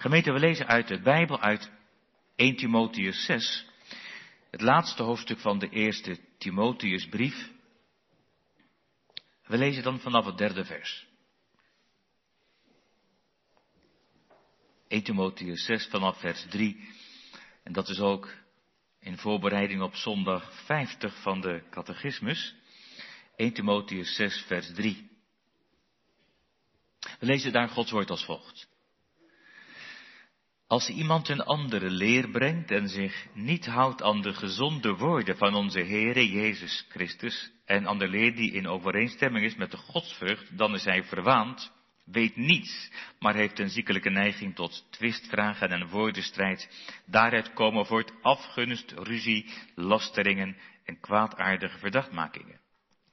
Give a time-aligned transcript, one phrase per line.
[0.00, 1.70] Gemeente, we lezen uit de Bijbel uit
[2.36, 3.66] 1 Timotheus 6,
[4.50, 7.50] het laatste hoofdstuk van de eerste Timotheusbrief.
[9.46, 11.06] We lezen dan vanaf het derde vers.
[14.88, 16.88] 1 Timotheus 6 vanaf vers 3.
[17.62, 18.34] En dat is ook
[19.00, 22.54] in voorbereiding op zondag 50 van de catechismus.
[23.36, 25.10] 1 Timotheus 6 vers 3.
[27.18, 28.68] We lezen daar Gods woord als volgt.
[30.68, 35.54] Als iemand een andere leer brengt en zich niet houdt aan de gezonde woorden van
[35.54, 40.58] onze Heere Jezus Christus en aan de leer die in overeenstemming is met de godsvrucht,
[40.58, 41.72] dan is hij verwaand,
[42.04, 46.86] weet niets, maar heeft een ziekelijke neiging tot twistvragen en woordenstrijd.
[47.06, 52.60] Daaruit komen voort afgunst, ruzie, lasteringen en kwaadaardige verdachtmakingen.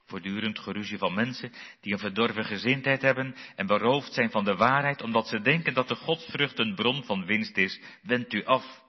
[0.06, 5.02] Voortdurend geruzie van mensen die een verdorven gezindheid hebben en beroofd zijn van de waarheid
[5.02, 8.84] omdat ze denken dat de godsvrucht een bron van winst is, wendt u af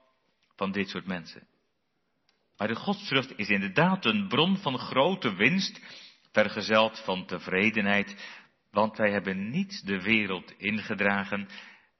[0.56, 1.46] van dit soort mensen.
[2.56, 5.80] Maar de godsvrucht is inderdaad een bron van grote winst,
[6.32, 8.16] vergezeld van tevredenheid,
[8.70, 11.48] want wij hebben niet de wereld ingedragen.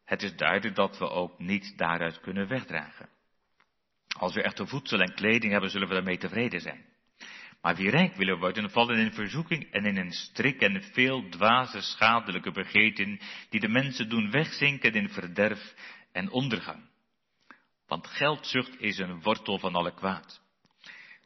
[0.05, 3.09] Het is duidelijk dat we ook niet daaruit kunnen wegdragen.
[4.19, 6.85] Als we echte voedsel en kleding hebben, zullen we daarmee tevreden zijn.
[7.62, 11.81] Maar wie rijk willen worden, vallen in verzoeking en in een strik en veel dwaze
[11.81, 15.75] schadelijke begeten, die de mensen doen wegzinken in verderf
[16.12, 16.91] en ondergang.
[17.86, 20.41] Want geldzucht is een wortel van alle kwaad.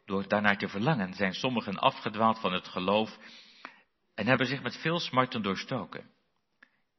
[0.05, 3.17] Door daarnaar te verlangen zijn sommigen afgedwaald van het geloof
[4.15, 6.11] en hebben zich met veel smarten doorstoken.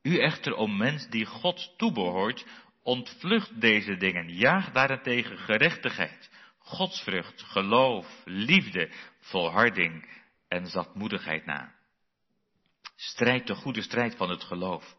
[0.02, 2.46] U echter, o mens die God toebehoort,
[2.82, 6.30] ontvlucht deze dingen, jaag daarentegen gerechtigheid,
[6.64, 10.08] godsvrucht, geloof, liefde, volharding
[10.48, 11.74] en zachtmoedigheid na.
[12.96, 14.96] Strijd de goede strijd van het geloof.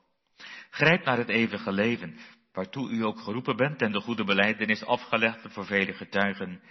[0.69, 2.17] Grijp naar het eeuwige leven,
[2.53, 6.61] waartoe u ook geroepen bent en de goede beleidenis afgelegd voor vele getuigen.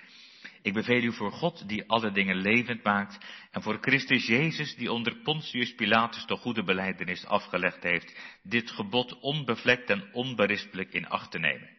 [0.62, 3.18] Ik beveel u voor God, die alle dingen levend maakt,
[3.50, 9.18] en voor Christus Jezus, die onder Pontius Pilatus de goede beleidenis afgelegd heeft, dit gebod
[9.20, 11.70] onbevlekt en onberispelijk in acht te nemen.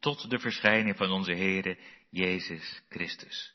[0.00, 1.78] Tot de verschijning van onze Heere
[2.14, 3.54] Jezus Christus.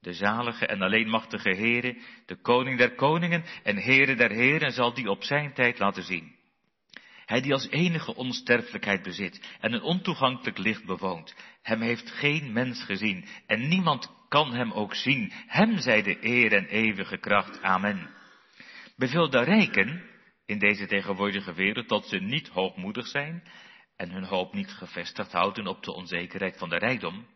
[0.00, 5.10] De zalige en alleenmachtige Heere, de koning der koningen en Heere der heren zal die
[5.10, 6.36] op zijn tijd laten zien.
[7.26, 11.34] Hij die als enige onsterfelijkheid bezit en een ontoegankelijk licht bewoont.
[11.62, 15.32] Hem heeft geen mens gezien en niemand kan hem ook zien.
[15.46, 17.62] Hem zij de eer en eeuwige kracht.
[17.62, 18.10] Amen.
[18.96, 20.02] Beveel de rijken
[20.46, 23.42] in deze tegenwoordige wereld dat ze niet hoogmoedig zijn
[23.96, 27.26] en hun hoop niet gevestigd houden op de onzekerheid van de rijkdom,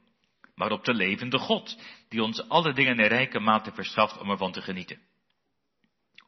[0.56, 1.78] maar op de levende God,
[2.09, 5.00] die ons alle dingen in rijke mate verschaft om ervan te genieten.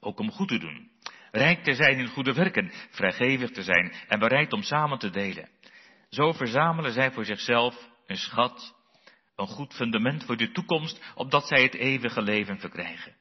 [0.01, 0.91] Ook om goed te doen,
[1.31, 5.49] rijk te zijn in goede werken, vrijgevig te zijn en bereid om samen te delen.
[6.11, 8.75] Zo verzamelen zij voor zichzelf een schat,
[9.37, 13.17] een goed fundament voor de toekomst, opdat zij het eeuwige leven verkrijgen.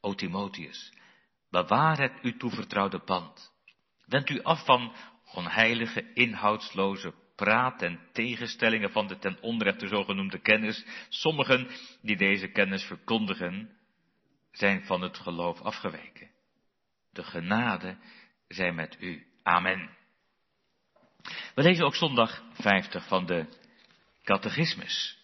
[0.00, 0.92] O Timotheus,
[1.50, 3.52] bewaar het u toevertrouwde pand.
[4.06, 4.94] Wend u af van
[5.32, 10.84] onheilige, inhoudsloze praat en tegenstellingen van de ten onrechte zogenoemde kennis.
[11.08, 11.68] Sommigen
[12.02, 13.76] die deze kennis verkondigen,
[14.50, 16.30] zijn van het geloof afgeweken.
[17.12, 17.96] De genade
[18.48, 19.26] zij met u.
[19.42, 19.90] Amen.
[21.54, 23.46] We lezen ook zondag 50 van de
[24.22, 25.18] catechismus.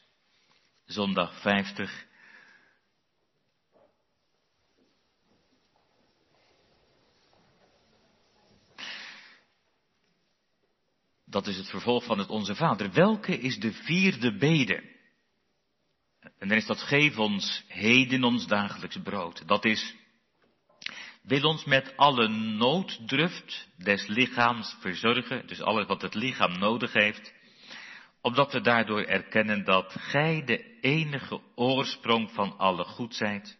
[0.84, 2.06] Zondag 50
[11.30, 12.92] Dat is het vervolg van het Onze Vader.
[12.92, 14.82] Welke is de vierde bede?
[16.38, 19.48] En dan is dat geef ons heden ons dagelijks brood.
[19.48, 19.94] Dat is,
[21.22, 27.32] wil ons met alle nooddruft des lichaams verzorgen, dus alles wat het lichaam nodig heeft,
[28.20, 33.58] opdat we daardoor erkennen dat gij de enige oorsprong van alle goed zijt,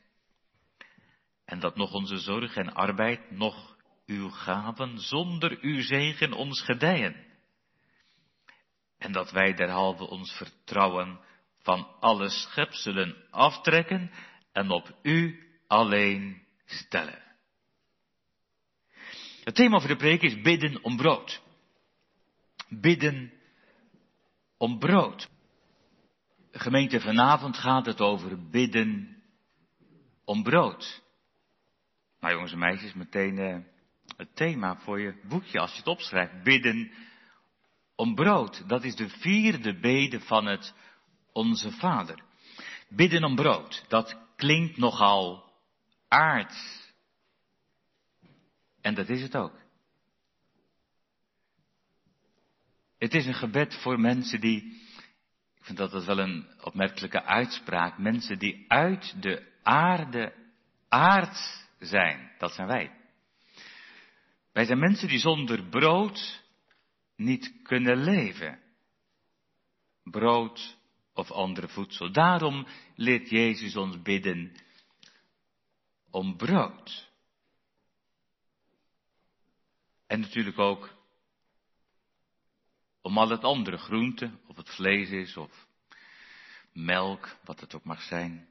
[1.44, 3.76] en dat nog onze zorg en arbeid, nog
[4.06, 7.29] uw gaven zonder uw zegen ons gedijen.
[9.00, 11.20] En dat wij derhalve ons vertrouwen
[11.58, 14.10] van alle schepselen aftrekken
[14.52, 17.22] en op u alleen stellen.
[19.44, 21.42] Het thema voor de preek is bidden om brood.
[22.68, 23.32] Bidden
[24.56, 25.28] om brood.
[26.52, 29.22] Gemeente vanavond gaat het over bidden
[30.24, 31.02] om brood.
[32.20, 33.58] Nou jongens en meisjes, meteen uh,
[34.16, 36.42] het thema voor je boekje als je het opschrijft.
[36.42, 36.92] Bidden
[38.00, 38.68] om brood.
[38.68, 40.74] Dat is de vierde bede van het
[41.32, 42.22] Onze Vader.
[42.88, 45.52] Bidden om brood, dat klinkt nogal
[46.08, 46.92] aards.
[48.80, 49.58] En dat is het ook.
[52.98, 54.56] Het is een gebed voor mensen die,
[55.58, 60.34] ik vind dat dat wel een opmerkelijke uitspraak, mensen die uit de aarde
[60.88, 62.32] aard zijn.
[62.38, 62.90] Dat zijn wij.
[64.52, 66.39] Wij zijn mensen die zonder brood
[67.20, 68.60] niet kunnen leven.
[70.02, 70.78] Brood
[71.12, 72.12] of andere voedsel.
[72.12, 74.52] Daarom leert Jezus ons bidden
[76.10, 77.10] om brood.
[80.06, 80.98] En natuurlijk ook
[83.00, 85.66] om al het andere groenten, of het vlees is, of
[86.72, 88.48] melk, wat het ook mag zijn.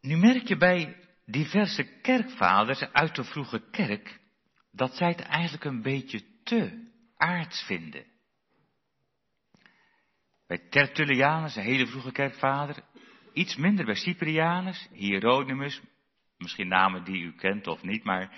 [0.00, 4.20] Nu merk je bij diverse kerkvaders uit de vroege kerk
[4.72, 8.04] dat zij het eigenlijk een beetje te aards vinden.
[10.46, 12.82] Bij Tertullianus, een hele vroege kerkvader,
[13.32, 15.80] iets minder bij Cyprianus, Hieronymus,
[16.36, 18.32] misschien namen die u kent of niet, maar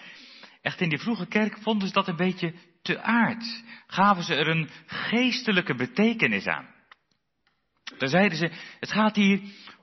[0.63, 3.65] echt in die vroege kerk vonden ze dat een beetje te aard.
[3.87, 6.75] Gaven ze er een geestelijke betekenis aan.
[7.99, 8.51] Dan zeiden ze,
[8.81, 9.41] het gaat hier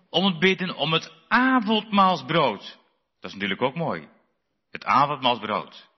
[0.10, 2.80] om het bidden om het avondmaalsbrood.
[3.20, 4.08] Dat is natuurlijk ook mooi.
[4.72, 5.90] Het avondmaalsbrood.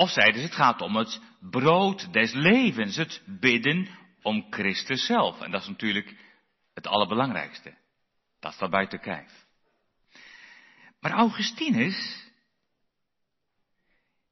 [0.00, 3.88] Of zeiden ze, het gaat om het brood des levens, het bidden
[4.22, 5.40] om Christus zelf.
[5.40, 6.16] En dat is natuurlijk
[6.74, 7.74] het allerbelangrijkste.
[8.38, 9.46] Dat staat buiten kijf.
[11.00, 12.28] Maar Augustinus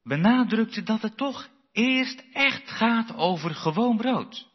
[0.03, 4.49] benadrukte dat het toch eerst echt gaat over gewoon brood.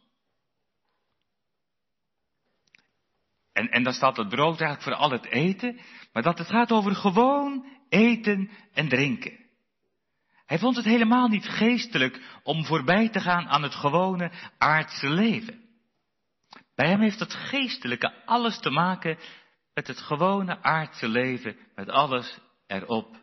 [3.52, 5.80] En, en dan staat het brood eigenlijk voor al het eten,
[6.14, 9.43] maar dat het gaat over gewoon eten en drinken.
[10.54, 15.62] Hij vond het helemaal niet geestelijk om voorbij te gaan aan het gewone aardse leven.
[16.76, 19.18] Bij hem heeft het geestelijke alles te maken
[19.74, 23.18] met het gewone aardse leven, met alles erop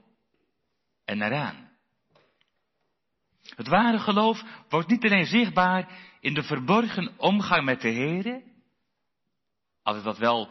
[1.05, 1.71] en eraan.
[3.55, 5.89] Het ware geloof wordt niet alleen zichtbaar
[6.21, 8.43] in de verborgen omgang met de Here,
[9.83, 10.51] al is dat wel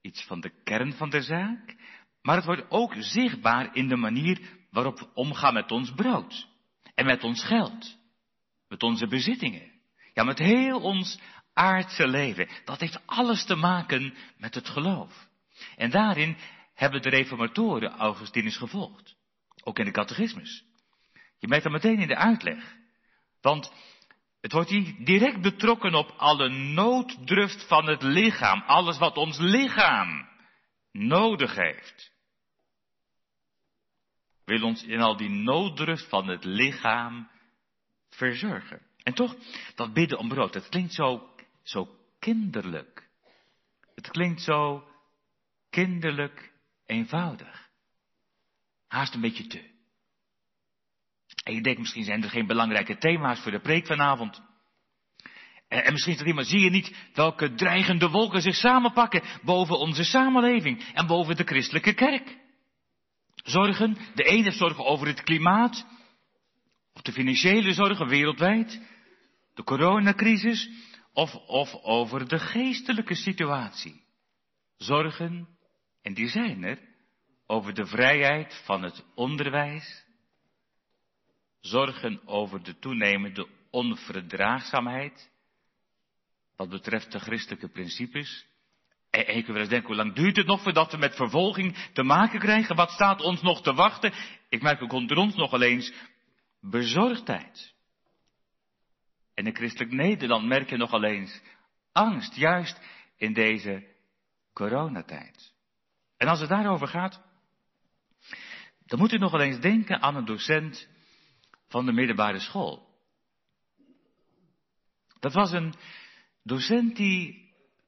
[0.00, 1.76] iets van de kern van de zaak,
[2.22, 6.48] maar het wordt ook zichtbaar in de manier waarop omgaan met ons brood
[6.94, 7.98] en met ons geld,
[8.68, 9.72] met onze bezittingen,
[10.12, 11.18] ja met heel ons
[11.52, 12.48] aardse leven.
[12.64, 15.28] Dat heeft alles te maken met het geloof.
[15.76, 16.36] En daarin
[16.74, 19.16] hebben de reformatoren Augustinus gevolgd,
[19.64, 20.64] ook in de catechismus.
[21.38, 22.74] Je merkt dat meteen in de uitleg.
[23.40, 23.72] Want
[24.40, 28.62] het wordt hier direct betrokken op alle nooddruft van het lichaam.
[28.66, 30.28] Alles wat ons lichaam
[30.92, 32.14] nodig heeft.
[34.46, 37.28] Wil ons in al die nooddruft van het lichaam
[38.10, 38.80] verzorgen.
[39.02, 39.36] En toch,
[39.74, 41.30] dat bidden om brood, dat klinkt zo,
[41.62, 41.88] zo
[42.18, 43.08] kinderlijk.
[43.94, 44.88] Het klinkt zo
[45.70, 46.52] kinderlijk
[46.86, 47.68] eenvoudig.
[48.86, 49.74] Haast een beetje te.
[51.44, 54.42] En je denkt, misschien zijn er geen belangrijke thema's voor de preek vanavond.
[55.68, 60.04] En, en misschien staat iemand, zie je niet welke dreigende wolken zich samenpakken boven onze
[60.04, 62.44] samenleving en boven de christelijke kerk?
[63.46, 65.86] Zorgen, de ene zorgen over het klimaat,
[66.92, 68.80] of de financiële zorgen wereldwijd,
[69.54, 70.70] de coronacrisis,
[71.12, 74.04] of, of over de geestelijke situatie.
[74.76, 75.48] Zorgen,
[76.02, 76.78] en die zijn er,
[77.46, 80.04] over de vrijheid van het onderwijs,
[81.60, 85.30] zorgen over de toenemende onverdraagzaamheid,
[86.56, 88.46] wat betreft de christelijke principes.
[89.24, 92.02] En ik wil eens denken, hoe lang duurt het nog voordat we met vervolging te
[92.02, 92.76] maken krijgen?
[92.76, 94.12] Wat staat ons nog te wachten?
[94.48, 95.92] Ik merk ook onder ons nog eens
[96.60, 97.74] bezorgdheid.
[99.34, 101.42] En in christelijk Nederland merk je nog eens
[101.92, 102.80] angst, juist
[103.16, 103.86] in deze
[104.52, 105.52] coronatijd.
[106.16, 107.22] En als het daarover gaat,
[108.86, 110.88] dan moet u nog eens denken aan een docent
[111.68, 112.88] van de middelbare school.
[115.20, 115.74] Dat was een
[116.42, 117.45] docent die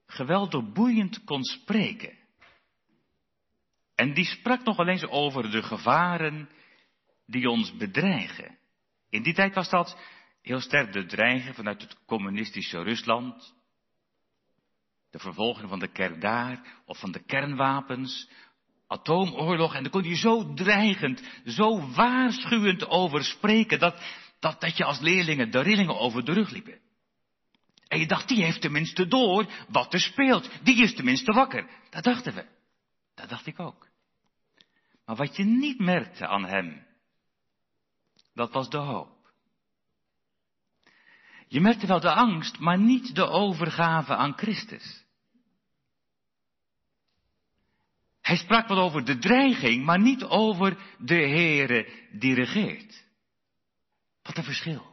[0.09, 2.19] geweldig boeiend kon spreken.
[3.95, 6.49] En die sprak nog eens over de gevaren
[7.27, 8.59] die ons bedreigen.
[9.11, 9.99] In die tijd was dat
[10.43, 13.55] heel sterk de dreiging vanuit het communistische Rusland.
[15.11, 18.31] De vervolging van de kerk daar, of van de kernwapens,
[18.87, 19.75] atoomoorlog.
[19.75, 24.03] En daar kon hij zo dreigend, zo waarschuwend over spreken, dat,
[24.38, 26.81] dat, dat je als leerlingen de rillingen over de rug liepen.
[27.88, 30.50] En je dacht, die heeft tenminste door wat er speelt.
[30.62, 31.71] Die is tenminste wakker.
[31.90, 32.47] Dat dachten we.
[33.14, 33.88] Dat dacht ik ook.
[35.04, 36.87] Maar wat je niet merkte aan hem,
[38.35, 39.16] dat was de hoop.
[41.47, 45.04] Je merkte wel de angst, maar niet de overgave aan Christus.
[48.21, 53.04] Hij sprak wel over de dreiging, maar niet over de Heere die regeert.
[54.23, 54.88] Wat een verschil.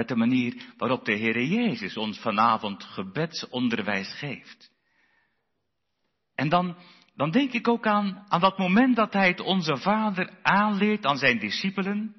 [0.00, 4.70] Met de manier waarop de Heere Jezus ons vanavond gebedsonderwijs geeft.
[6.34, 6.76] En dan,
[7.14, 11.18] dan denk ik ook aan, aan dat moment dat hij het onze Vader aanleert aan
[11.18, 12.14] zijn discipelen.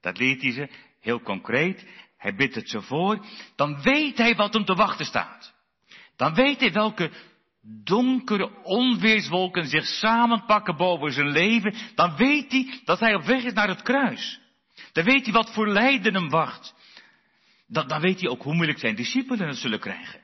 [0.00, 0.68] Dat leert hij ze
[1.00, 1.86] heel concreet.
[2.16, 3.26] Hij bidt het ze voor.
[3.56, 5.54] Dan weet hij wat hem te wachten staat.
[6.16, 7.10] Dan weet hij welke
[7.84, 11.74] donkere onweerswolken zich samenpakken boven zijn leven.
[11.94, 14.40] Dan weet hij dat hij op weg is naar het kruis.
[14.92, 16.80] Dan weet hij wat voor lijden hem wacht.
[17.72, 20.20] Dan, dan weet hij ook hoe moeilijk zijn discipelen het zullen krijgen.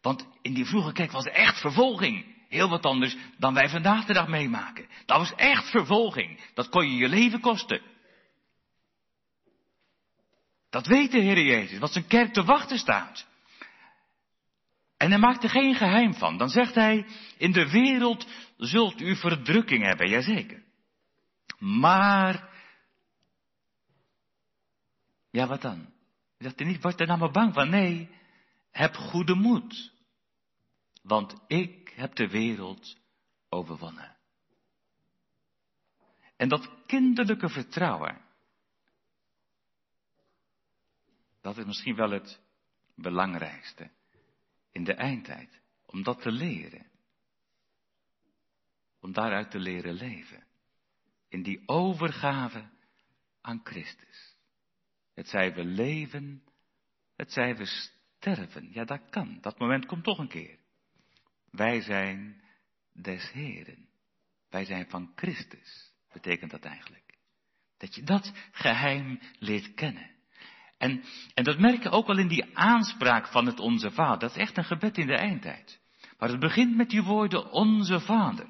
[0.00, 2.36] Want in die vroege kerk was echt vervolging.
[2.48, 4.88] Heel wat anders dan wij vandaag de dag meemaken.
[5.06, 6.40] Dat was echt vervolging.
[6.54, 7.82] Dat kon je je leven kosten.
[10.70, 13.26] Dat weet de Heer Jezus, wat zijn kerk te wachten staat.
[14.96, 16.38] En hij maakt er geen geheim van.
[16.38, 17.06] Dan zegt hij,
[17.36, 20.62] in de wereld zult u verdrukking hebben, jazeker.
[21.58, 22.48] Maar,
[25.30, 25.96] ja wat dan?
[26.38, 27.70] Zegt hij niet, word er nou maar bang van.
[27.70, 28.10] Nee,
[28.70, 29.92] heb goede moed.
[31.02, 32.96] Want ik heb de wereld
[33.48, 34.16] overwonnen.
[36.36, 38.24] En dat kinderlijke vertrouwen,
[41.40, 42.40] dat is misschien wel het
[42.94, 43.90] belangrijkste
[44.70, 45.60] in de eindtijd.
[45.86, 46.86] Om dat te leren.
[49.00, 50.46] Om daaruit te leren leven.
[51.28, 52.70] In die overgave
[53.40, 54.27] aan Christus.
[55.18, 56.42] Het zij we leven,
[57.16, 58.68] het zij we sterven.
[58.72, 59.38] Ja, dat kan.
[59.40, 60.58] Dat moment komt toch een keer.
[61.50, 62.42] Wij zijn
[62.92, 63.88] des Heren.
[64.50, 67.14] Wij zijn van Christus, betekent dat eigenlijk.
[67.78, 70.10] Dat je dat geheim leert kennen.
[70.76, 74.18] En, en dat merk je ook wel in die aanspraak van het Onze Vader.
[74.18, 75.80] Dat is echt een gebed in de eindtijd.
[76.18, 78.46] Maar het begint met die woorden Onze Vader.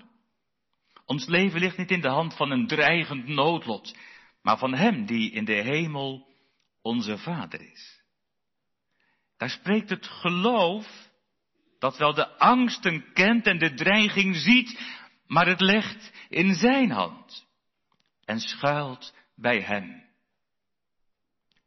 [1.05, 3.97] Ons leven ligt niet in de hand van een dreigend noodlot,
[4.43, 6.28] maar van Hem die in de hemel
[6.89, 8.03] onze Vader is.
[9.37, 11.11] Daar spreekt het geloof
[11.79, 14.81] dat wel de angsten kent en de dreiging ziet,
[15.27, 17.47] maar het legt in Zijn hand
[18.25, 20.07] en schuilt bij Hem.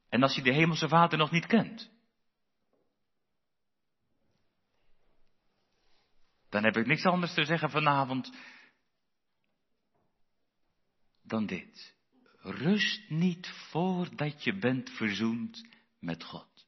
[0.10, 1.90] En als je de Hemelse Vader nog niet kent,
[6.50, 8.32] dan heb ik niks anders te zeggen vanavond
[11.24, 12.00] dan dit.
[12.42, 15.68] Rust niet voordat je bent verzoend
[16.00, 16.68] met God.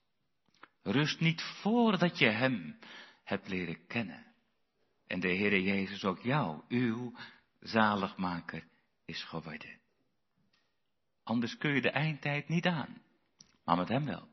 [0.81, 2.79] Rust niet voordat je Hem
[3.23, 4.25] hebt leren kennen.
[5.07, 7.13] En de Heere Jezus ook jou, uw
[7.59, 8.67] zaligmaker,
[9.05, 9.79] is geworden.
[11.23, 13.01] Anders kun je de eindtijd niet aan
[13.63, 14.27] maar met Hem wel.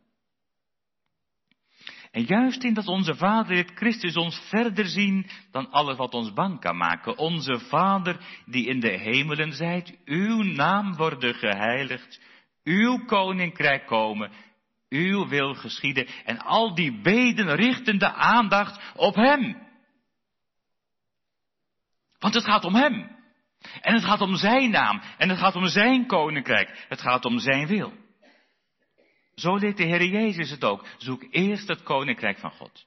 [2.11, 6.33] En juist in dat onze Vader het Christus ons verder zien dan alles wat ons
[6.33, 7.19] bang kan maken.
[7.19, 12.21] Onze Vader die in de hemelen zijt, uw naam worden geheiligd,
[12.65, 14.31] uw koninkrijk komen,
[14.89, 16.07] uw wil geschieden.
[16.25, 19.69] En al die beden richten de aandacht op Hem.
[22.19, 23.19] Want het gaat om Hem.
[23.81, 25.03] En het gaat om Zijn naam.
[25.19, 26.85] En het gaat om Zijn koninkrijk.
[26.89, 27.93] Het gaat om Zijn wil.
[29.41, 30.87] Zo leert de Heer Jezus het ook.
[30.99, 32.87] Zoek eerst het koninkrijk van God.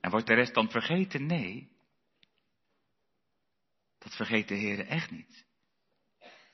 [0.00, 1.26] En wordt de rest dan vergeten?
[1.26, 1.68] Nee.
[3.98, 5.46] Dat vergeet de Heer echt niet.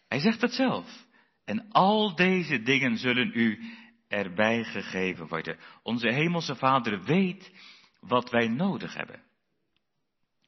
[0.09, 1.07] Hij zegt het zelf.
[1.45, 3.75] En al deze dingen zullen u
[4.09, 5.59] erbij gegeven worden.
[5.83, 7.53] Onze hemelse Vader weet
[8.01, 9.23] wat wij nodig hebben.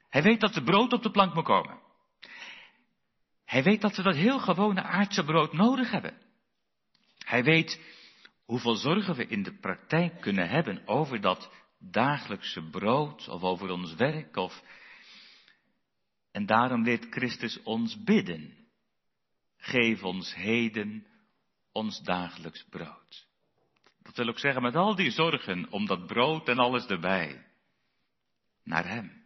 [0.08, 1.80] Hij weet dat er brood op de plank moet komen.
[3.44, 6.31] Hij weet dat we dat heel gewone aardse brood nodig hebben.
[7.32, 7.80] Hij weet
[8.44, 13.94] hoeveel zorgen we in de praktijk kunnen hebben over dat dagelijkse brood of over ons
[13.94, 14.62] werk of
[16.32, 18.56] en daarom leert Christus ons bidden.
[19.56, 21.06] Geef ons heden
[21.72, 23.26] ons dagelijks brood.
[24.02, 27.46] Dat wil ook zeggen met al die zorgen om dat brood en alles erbij.
[28.64, 29.22] Naar Hem.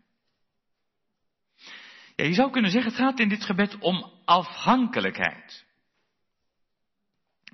[2.16, 5.65] Ja, je zou kunnen zeggen, het gaat in dit gebed om afhankelijkheid.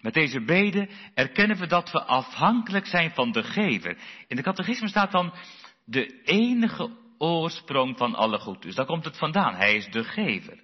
[0.03, 3.97] Met deze beden erkennen we dat we afhankelijk zijn van de gever.
[4.27, 5.35] In de catechisme staat dan
[5.85, 8.63] de enige oorsprong van alle goed.
[8.63, 9.55] Dus daar komt het vandaan.
[9.55, 10.59] Hij is de gever.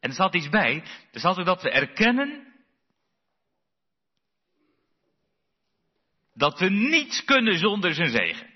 [0.00, 0.82] En er staat iets bij.
[1.12, 2.46] Er staat ook dat we erkennen
[6.34, 8.46] dat we niets kunnen zonder zijn zegen.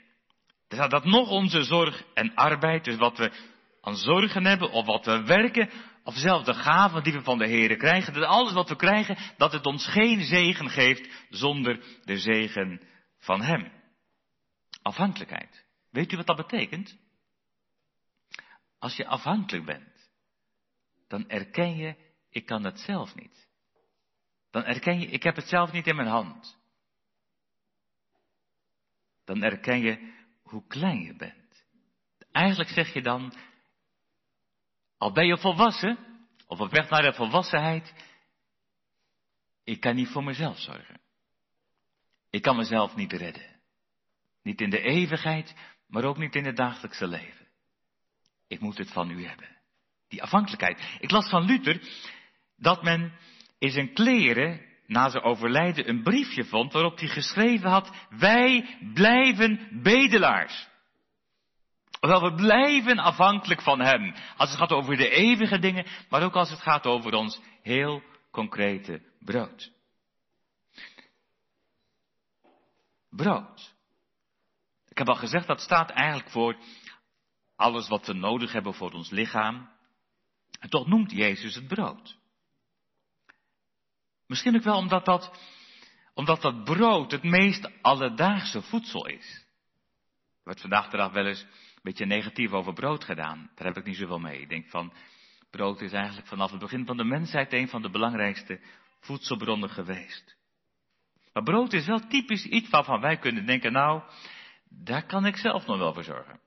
[0.68, 3.32] Er staat dat nog onze zorg en arbeid, dus wat we
[3.80, 5.70] aan zorgen hebben of wat we werken,
[6.04, 9.18] of zelfs de gaven die we van de Heer krijgen, dat alles wat we krijgen,
[9.36, 12.80] dat het ons geen zegen geeft zonder de zegen
[13.18, 13.72] van Hem.
[14.82, 15.64] Afhankelijkheid.
[15.90, 16.96] Weet u wat dat betekent?
[18.78, 20.10] Als je afhankelijk bent,
[21.08, 21.96] dan erken je,
[22.30, 23.50] ik kan het zelf niet.
[24.50, 26.58] dan erken je, ik heb het zelf niet in mijn hand.
[29.24, 31.64] Dan erken je hoe klein je bent.
[32.32, 33.32] Eigenlijk zeg je dan,
[35.02, 35.98] al ben je volwassen,
[36.46, 37.94] of op weg naar de volwassenheid,
[39.64, 41.00] ik kan niet voor mezelf zorgen.
[42.30, 43.60] Ik kan mezelf niet redden.
[44.42, 45.54] Niet in de eeuwigheid,
[45.86, 47.46] maar ook niet in het dagelijkse leven.
[48.48, 49.48] Ik moet het van u hebben.
[50.08, 50.96] Die afhankelijkheid.
[50.98, 51.80] Ik las van Luther
[52.56, 53.12] dat men
[53.58, 59.80] in zijn kleren na zijn overlijden een briefje vond waarop hij geschreven had, wij blijven
[59.82, 60.70] bedelaars.
[62.08, 64.14] Wel, we blijven afhankelijk van Hem.
[64.36, 68.02] Als het gaat over de eeuwige dingen, maar ook als het gaat over ons heel
[68.30, 69.70] concrete brood.
[73.10, 73.74] Brood.
[74.88, 76.56] Ik heb al gezegd, dat staat eigenlijk voor
[77.56, 79.70] alles wat we nodig hebben voor ons lichaam.
[80.58, 82.16] En toch noemt Jezus het brood.
[84.26, 85.38] Misschien ook wel omdat dat,
[86.14, 89.46] omdat dat brood het meest alledaagse voedsel is.
[90.44, 93.50] Wordt vandaag de dag wel eens een beetje negatief over brood gedaan.
[93.54, 94.40] Daar heb ik niet zoveel mee.
[94.40, 94.92] Ik denk van,
[95.50, 98.60] brood is eigenlijk vanaf het begin van de mensheid een van de belangrijkste
[99.00, 100.36] voedselbronnen geweest.
[101.32, 104.02] Maar brood is wel typisch iets waarvan wij kunnen denken, nou,
[104.68, 106.40] daar kan ik zelf nog wel voor zorgen.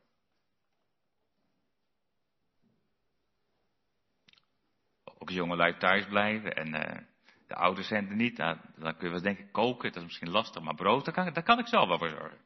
[5.04, 7.02] Ook jongelui thuis blijven en uh,
[7.48, 10.30] de ouders zijn er niet, nou, dan kun je wel denken koken, dat is misschien
[10.30, 12.38] lastig, maar brood, kan, daar kan ik zelf wel voor zorgen.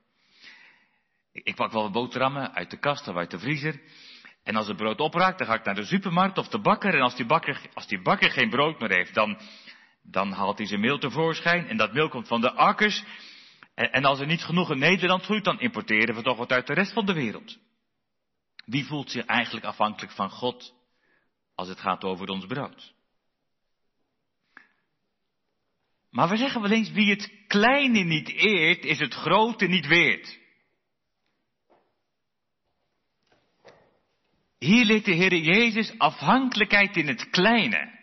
[1.32, 3.82] Ik, pak wel wat boterhammen uit de kast of uit de vriezer.
[4.44, 6.94] En als het brood opraakt, dan ga ik naar de supermarkt of de bakker.
[6.94, 9.40] En als die bakker, als die bakker geen brood meer heeft, dan,
[10.04, 11.68] dan haalt hij zijn meel tevoorschijn.
[11.68, 13.04] En dat meel komt van de akkers.
[13.76, 16.68] En, en als er niet genoeg in Nederland groeit, dan importeren we toch wat uit
[16.68, 17.58] de rest van de wereld.
[18.66, 20.74] Wie voelt zich eigenlijk afhankelijk van God
[21.56, 22.94] als het gaat over ons brood?
[26.10, 30.39] Maar we zeggen wel eens, wie het kleine niet eert, is het grote niet weert.
[34.60, 37.98] Hier leert de Heer Jezus afhankelijkheid in het kleine.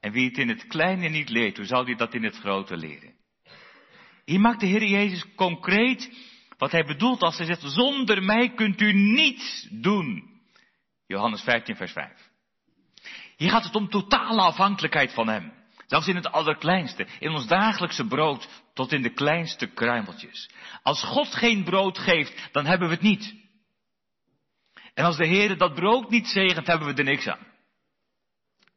[0.00, 2.76] En wie het in het kleine niet leert, hoe zal hij dat in het grote
[2.76, 3.14] leren?
[4.24, 6.10] Hier maakt de Heer Jezus concreet
[6.58, 10.32] wat hij bedoelt als hij zegt, zonder mij kunt u niets doen.
[11.06, 12.10] Johannes 15, vers 5.
[13.36, 15.52] Hier gaat het om totale afhankelijkheid van Hem.
[15.86, 20.50] Zelfs in het allerkleinste, in ons dagelijkse brood, tot in de kleinste kruimeltjes.
[20.82, 23.43] Als God geen brood geeft, dan hebben we het niet.
[24.94, 27.46] En als de Heer dat brood niet zegent, hebben we er niks aan.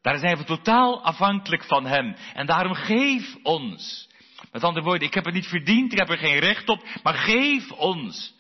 [0.02, 2.16] Daar zijn we totaal afhankelijk van Hem.
[2.34, 4.10] En daarom geef ons.
[4.52, 7.14] Met andere woorden, ik heb het niet verdiend, ik heb er geen recht op, maar
[7.14, 8.36] geef ons.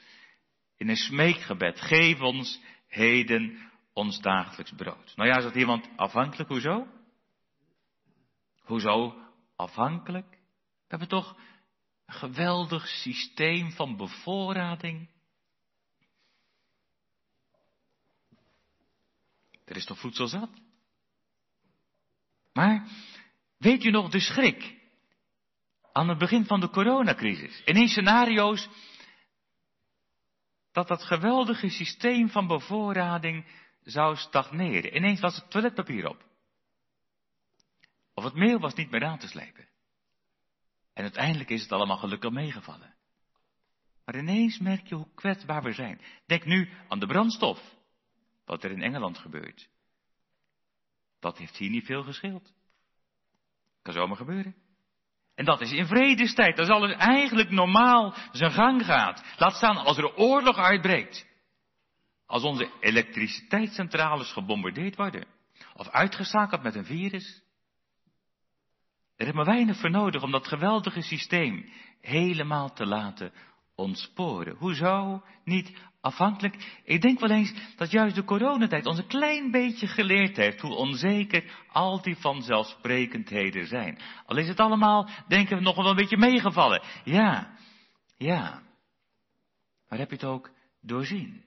[0.78, 5.14] In een smeekgebed, geef ons heden ons dagelijks brood.
[5.16, 6.50] Nou ja, is iemand afhankelijk?
[6.50, 6.88] Hoezo?
[8.60, 9.16] Hoezo
[9.56, 10.30] afhankelijk?
[10.30, 10.38] We
[10.88, 11.38] hebben toch
[12.06, 15.10] een geweldig systeem van bevoorrading.
[19.68, 20.50] Er is toch voedsel zat?
[22.54, 22.88] Maar
[23.58, 24.76] weet u nog de schrik
[25.92, 27.62] aan het begin van de coronacrisis?
[27.66, 28.70] In een scenario's
[30.72, 33.46] dat dat geweldige systeem van bevoorrading
[33.84, 34.96] zou stagneren.
[34.96, 36.26] Ineens was het toiletpapier op.
[38.14, 39.68] Of het meel was niet meer aan te slepen.
[40.94, 42.96] En uiteindelijk is het allemaal gelukkig meegevallen.
[44.06, 46.02] Maar ineens merk je hoe kwetsbaar we zijn.
[46.26, 47.77] Denk nu aan de brandstof
[48.48, 49.70] wat er in Engeland gebeurt.
[51.20, 52.54] Dat heeft hier niet veel gescheeld.
[53.82, 54.56] Kan zomaar gebeuren.
[55.36, 59.36] En dat is in vredestijd, als alles eigenlijk normaal zijn gang gaat.
[59.38, 61.28] Laat staan als er oorlog uitbreekt.
[62.26, 65.26] Als onze elektriciteitscentrales gebombardeerd worden.
[65.74, 67.42] Of uitgeschakeld met een virus.
[69.16, 71.70] Er is maar weinig voor nodig om dat geweldige systeem
[72.02, 73.34] helemaal te laten
[73.78, 74.56] ontsporen.
[74.56, 76.82] Hoezo niet afhankelijk?
[76.84, 80.76] Ik denk wel eens dat juist de coronatijd ons een klein beetje geleerd heeft hoe
[80.76, 84.00] onzeker al die vanzelfsprekendheden zijn.
[84.26, 86.84] Al is het allemaal, denken we, nog wel een beetje meegevallen.
[87.04, 87.54] Ja,
[88.18, 88.62] ja.
[89.90, 91.46] Maar heb je het ook doorzien?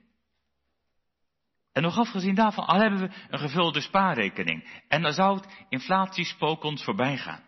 [1.73, 4.83] En nog afgezien daarvan, al hebben we een gevulde spaarrekening.
[4.88, 7.43] En dan zou het inflatiespook ons voorbij gaan.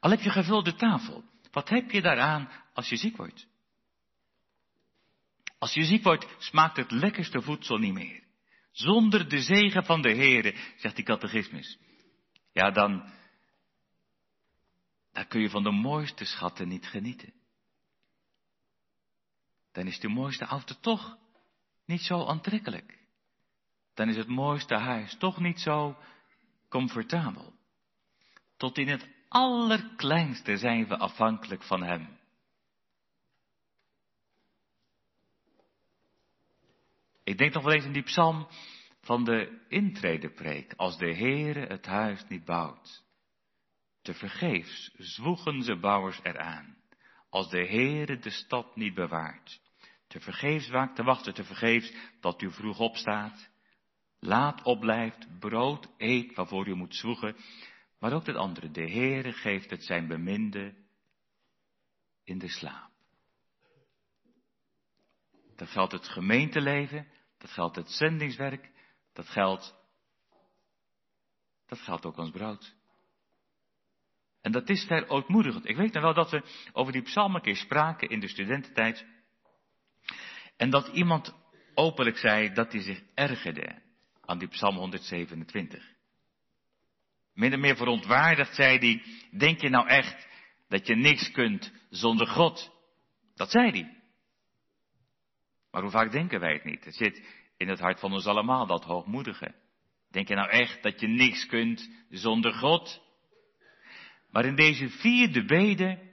[0.00, 1.24] Al heb je gevulde tafel.
[1.50, 3.50] Wat heb je daaraan als je ziek wordt?
[5.62, 8.22] Als je ziek wordt, smaakt het lekkerste voedsel niet meer.
[8.70, 11.78] Zonder de zegen van de Heere, zegt die catechismus.
[12.52, 13.12] Ja, dan,
[15.12, 17.32] dan kun je van de mooiste schatten niet genieten.
[19.72, 21.18] Dan is de mooiste auto toch
[21.86, 22.98] niet zo aantrekkelijk.
[23.94, 25.96] Dan is het mooiste huis toch niet zo
[26.68, 27.54] comfortabel.
[28.56, 32.20] Tot in het allerkleinste zijn we afhankelijk van Hem.
[37.24, 38.48] Ik denk nog wel eens in die psalm
[39.00, 40.72] van de intredepreek.
[40.76, 43.04] Als de Heere het huis niet bouwt.
[44.02, 46.76] Te vergeefs zwoegen ze bouwers eraan.
[47.28, 49.60] Als de Heere de stad niet bewaart.
[50.06, 53.50] Te vergeefs waakt te wachten, te vergeefs dat u vroeg opstaat.
[54.18, 57.36] Laat opblijft, brood eet waarvoor u moet zwoegen.
[57.98, 60.74] Maar ook het andere, de Heere geeft het zijn beminde
[62.24, 62.90] in de slaap.
[65.56, 67.06] Dat geldt het gemeenteleven,
[67.42, 68.70] dat geldt het zendingswerk,
[69.12, 69.74] dat geldt,
[71.66, 72.74] dat geldt ook ons brood.
[74.40, 75.68] En dat is verootmoedigend.
[75.68, 79.06] Ik weet nog wel dat we over die psalm een keer spraken in de studententijd.
[80.56, 81.34] En dat iemand
[81.74, 83.82] openlijk zei dat hij zich ergerde
[84.20, 85.84] aan die psalm 127.
[87.34, 89.02] Min meer verontwaardigd zei hij,
[89.38, 90.28] denk je nou echt
[90.68, 92.70] dat je niks kunt zonder God?
[93.34, 94.01] Dat zei hij.
[95.72, 96.84] Maar hoe vaak denken wij het niet?
[96.84, 97.22] Het zit
[97.56, 99.54] in het hart van ons allemaal, dat hoogmoedige.
[100.10, 103.02] Denk je nou echt dat je niks kunt zonder God?
[104.30, 106.10] Maar in deze vierde bede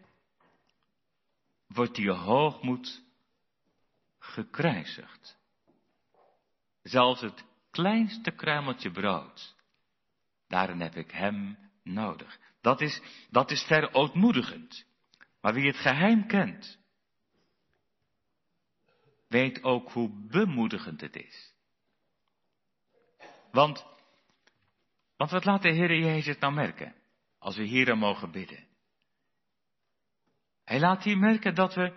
[1.68, 3.04] wordt die hoogmoed
[4.20, 5.38] gekruisigd.
[6.84, 9.56] Zelfs het kleinste kruimeltje brood,
[10.48, 12.40] daarin heb ik hem nodig.
[12.62, 14.86] Dat is, dat is verootmoedigend.
[15.42, 16.79] Maar wie het geheim kent,
[19.30, 21.54] weet ook hoe bemoedigend het is.
[23.52, 23.86] Want,
[25.18, 26.96] want wat laat de Heer Jezus nou merken,
[27.40, 28.68] als we hier aan mogen bidden?
[30.66, 31.94] Hij laat hier merken dat we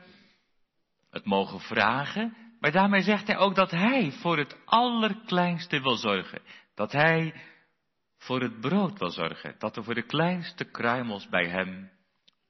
[1.10, 6.42] het mogen vragen, maar daarmee zegt hij ook dat hij voor het allerkleinste wil zorgen.
[6.74, 7.34] Dat hij
[8.16, 9.54] voor het brood wil zorgen.
[9.58, 11.90] Dat we voor de kleinste kruimels bij hem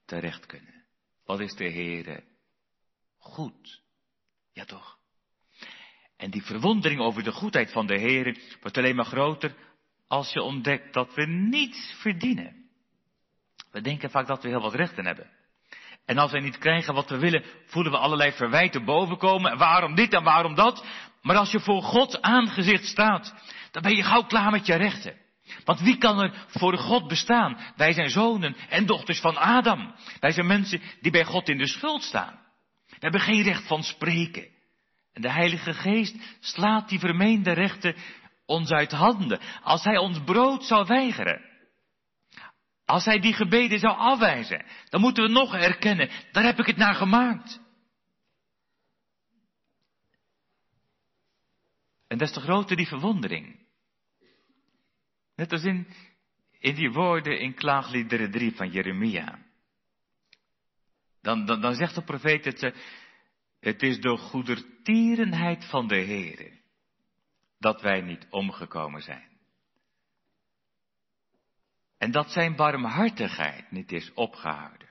[0.04, 0.84] terecht kunnen.
[1.24, 2.24] Wat is de Heere
[3.18, 3.81] goed?
[4.52, 4.98] Ja toch?
[6.16, 9.54] En die verwondering over de goedheid van de Heer wordt alleen maar groter
[10.08, 12.70] als je ontdekt dat we niets verdienen.
[13.70, 15.30] We denken vaak dat we heel wat rechten hebben.
[16.04, 19.58] En als wij niet krijgen wat we willen, voelen we allerlei verwijten bovenkomen.
[19.58, 20.84] Waarom dit en waarom dat?
[21.22, 23.34] Maar als je voor God aangezicht staat,
[23.70, 25.20] dan ben je gauw klaar met je rechten.
[25.64, 27.58] Want wie kan er voor God bestaan?
[27.76, 29.94] Wij zijn zonen en dochters van Adam.
[30.20, 32.41] Wij zijn mensen die bij God in de schuld staan.
[33.02, 34.48] We hebben geen recht van spreken.
[35.12, 37.96] En de Heilige Geest slaat die vermeende rechten
[38.46, 39.40] ons uit handen.
[39.62, 41.40] Als Hij ons brood zou weigeren.
[42.84, 44.64] Als Hij die gebeden zou afwijzen.
[44.88, 47.60] Dan moeten we nog erkennen, daar heb ik het naar gemaakt.
[52.08, 53.66] En des te groter die verwondering.
[55.36, 55.86] Net als in,
[56.58, 59.38] in die woorden in klaagliederen 3 van Jeremia.
[61.22, 62.74] Dan, dan, zegt de profeet het,
[63.60, 66.60] het is de goedertierenheid van de Heere
[67.58, 69.30] dat wij niet omgekomen zijn.
[71.98, 74.88] En dat zijn barmhartigheid niet is opgehouden.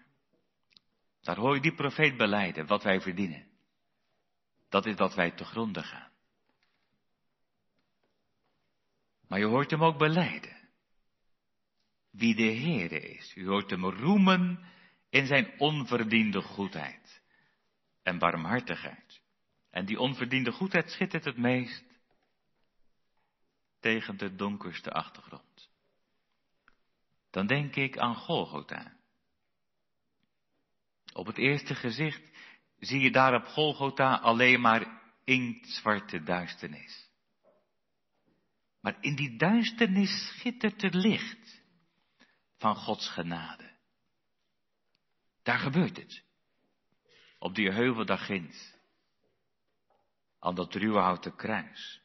[1.21, 3.47] Daar hoor je die profeet beleiden, wat wij verdienen.
[4.69, 6.11] Dat is dat wij te gronden gaan.
[9.27, 10.69] Maar je hoort hem ook beleiden.
[12.11, 13.35] Wie de Heere is.
[13.35, 14.65] U hoort hem roemen
[15.11, 17.21] in zijn onverdiende goedheid
[18.03, 19.21] en barmhartigheid.
[19.69, 21.83] En die onverdiende goedheid schittert het meest
[23.79, 25.69] tegen de donkerste achtergrond.
[27.29, 28.93] Dan denk ik aan Golgotha.
[31.13, 32.37] Op het eerste gezicht
[32.79, 37.09] zie je daar op Golgotha alleen maar inktzwarte duisternis.
[38.81, 41.61] Maar in die duisternis schittert het licht
[42.57, 43.70] van Gods genade.
[45.43, 46.23] Daar gebeurt het.
[47.39, 48.75] Op die heuvel daar ginds.
[50.39, 52.01] Aan dat ruwe houten kruis.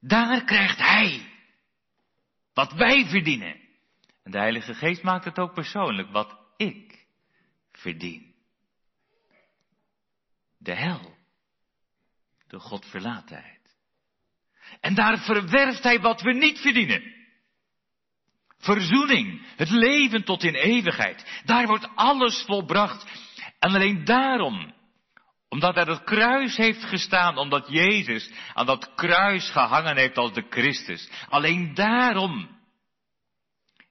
[0.00, 1.32] Daar krijgt hij
[2.52, 3.60] wat wij verdienen.
[4.22, 7.06] En de Heilige Geest maakt het ook persoonlijk, wat ik
[7.72, 8.34] verdien.
[10.58, 11.16] De hel,
[12.46, 13.76] de Godverlatenheid.
[14.80, 17.17] En daar verwerft hij wat we niet verdienen.
[18.58, 21.42] Verzoening, het leven tot in eeuwigheid.
[21.44, 23.06] Daar wordt alles volbracht.
[23.58, 24.74] En alleen daarom,
[25.48, 30.46] omdat hij het kruis heeft gestaan, omdat Jezus aan dat kruis gehangen heeft als de
[30.50, 31.10] Christus.
[31.28, 32.48] Alleen daarom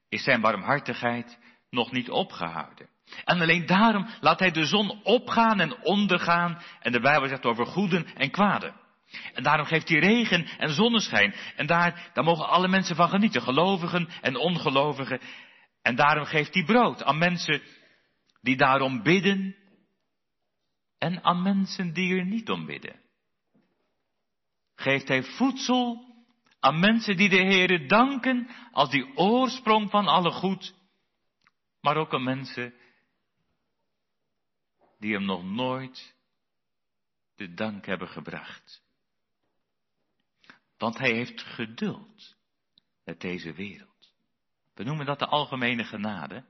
[0.10, 1.38] is zijn barmhartigheid
[1.70, 2.90] nog niet opgehouden.
[3.24, 6.62] En alleen daarom laat hij de zon opgaan en ondergaan.
[6.80, 8.86] En de Bijbel zegt over goeden en kwaden.
[9.34, 11.34] En daarom geeft hij regen en zonneschijn.
[11.56, 13.42] En daar, daar mogen alle mensen van genieten.
[13.42, 15.20] Gelovigen en ongelovigen.
[15.82, 17.62] En daarom geeft hij brood aan mensen
[18.42, 19.56] die daarom bidden
[20.98, 23.02] en aan mensen die er niet om bidden.
[24.76, 26.06] Geeft hij voedsel
[26.60, 30.76] aan mensen die de Heere danken als die oorsprong van alle goed,
[31.82, 32.74] maar ook aan mensen
[35.00, 36.16] die hem nog nooit
[37.36, 38.87] de dank hebben gebracht.
[40.78, 42.38] Want hij heeft geduld
[43.04, 44.14] met deze wereld.
[44.74, 46.46] We noemen dat de algemene genade.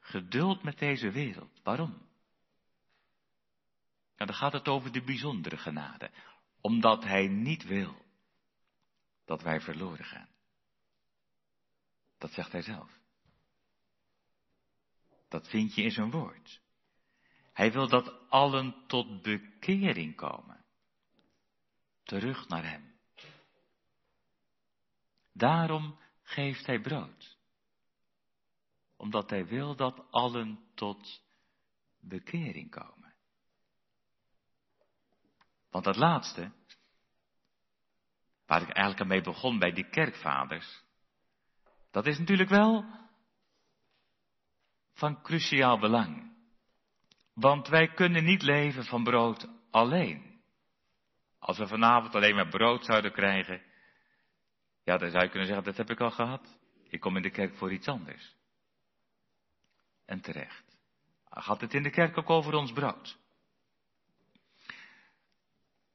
[0.00, 1.60] Geduld met deze wereld.
[1.62, 1.90] Waarom?
[4.16, 6.10] Nou, dan gaat het over de bijzondere genade.
[6.60, 8.06] Omdat hij niet wil
[9.24, 10.28] dat wij verloren gaan.
[12.18, 12.98] Dat zegt hij zelf.
[15.28, 16.60] Dat vind je in zijn woord.
[17.52, 20.64] Hij wil dat allen tot bekering komen.
[22.02, 22.97] Terug naar hem.
[25.38, 27.36] Daarom geeft hij brood.
[28.96, 31.22] Omdat hij wil dat allen tot
[32.00, 33.14] bekering komen.
[35.70, 36.52] Want dat laatste,
[38.46, 40.82] waar ik eigenlijk mee begon bij die kerkvaders,
[41.90, 42.84] dat is natuurlijk wel
[44.92, 46.36] van cruciaal belang.
[47.34, 50.40] Want wij kunnen niet leven van brood alleen.
[51.38, 53.67] Als we vanavond alleen maar brood zouden krijgen,
[54.88, 56.58] ja, dan zou je kunnen zeggen, dat heb ik al gehad.
[56.88, 58.36] Ik kom in de kerk voor iets anders.
[60.04, 60.76] En terecht.
[61.24, 63.18] Gaat het in de kerk ook over ons brood?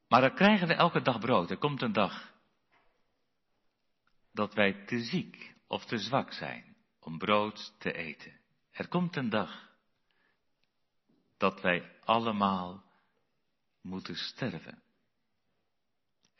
[0.07, 1.51] Maar dan krijgen we elke dag brood.
[1.51, 2.33] Er komt een dag
[4.31, 8.39] dat wij te ziek of te zwak zijn om brood te eten.
[8.71, 9.75] Er komt een dag
[11.37, 12.83] dat wij allemaal
[13.81, 14.82] moeten sterven.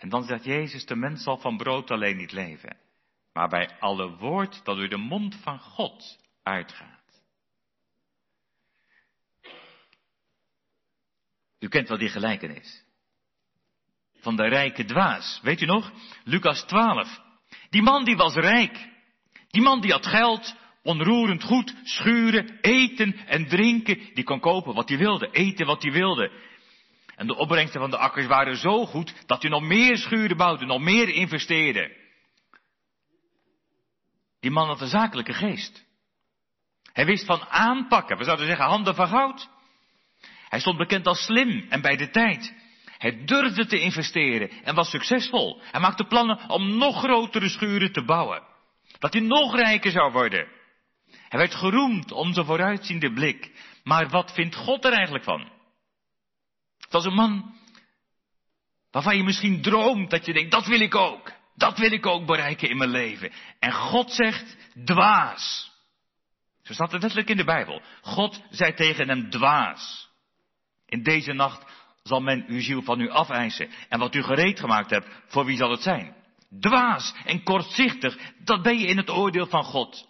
[0.04, 2.78] En dan zegt Jezus, de mens zal van brood alleen niet leven,
[3.34, 7.22] maar bij alle woord dat door de mond van God uitgaat.
[11.60, 12.84] U kent wel die gelijkenis.
[14.20, 15.40] Van de rijke dwaas.
[15.44, 15.92] Weet u nog?
[16.24, 17.22] Lucas 12.
[17.70, 18.90] Die man die was rijk.
[19.48, 24.14] Die man die had geld, onroerend goed, schuren, eten en drinken.
[24.14, 26.32] Die kon kopen wat hij wilde, eten wat hij wilde.
[27.16, 30.66] En de opbrengsten van de akkers waren zo goed dat hij nog meer schuren bouwde,
[30.66, 32.02] nog meer investeerde.
[34.40, 35.86] Die man had een zakelijke geest.
[36.94, 39.50] Hij wist van aanpakken, we zouden zeggen handen van goud.
[40.50, 42.54] Hij stond bekend als slim en bij de tijd.
[42.98, 45.62] Hij durfde te investeren en was succesvol.
[45.62, 48.44] Hij maakte plannen om nog grotere schuren te bouwen.
[49.00, 50.48] Dat hij nog rijker zou worden.
[51.10, 53.52] Hij werd geroemd om zijn vooruitziende blik.
[53.84, 55.52] Maar wat vindt God er eigenlijk van?
[56.94, 57.56] Dat is een man
[58.92, 61.32] waarvan je misschien droomt dat je denkt, dat wil ik ook.
[61.56, 63.32] Dat wil ik ook bereiken in mijn leven.
[63.60, 65.72] En God zegt, dwaas.
[66.64, 67.82] Zo staat het letterlijk in de Bijbel.
[68.02, 70.10] God zei tegen hem, dwaas.
[70.86, 71.72] In deze nacht
[72.04, 73.70] zal men uw ziel van u afeisen.
[73.90, 76.16] En wat u gereed gemaakt hebt, voor wie zal het zijn?
[76.60, 80.08] Dwaas en kortzichtig, dat ben je in het oordeel van God.